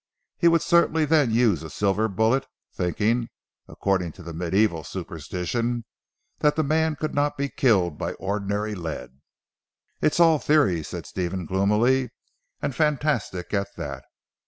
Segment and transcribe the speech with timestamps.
[0.35, 3.29] He would certainly then use a silver bullet, thinking
[3.67, 5.85] (according to the mediæval superstition)
[6.39, 9.21] that the man could not be killed by ordinary lead."
[10.01, 12.09] "It's all theory," said Stephen gloomily,
[12.63, 14.03] "and fantastic at that."